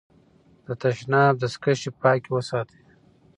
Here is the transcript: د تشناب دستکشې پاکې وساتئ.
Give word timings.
د 0.65 0.67
تشناب 0.81 1.33
دستکشې 1.43 1.91
پاکې 2.01 2.29
وساتئ. 2.31 2.81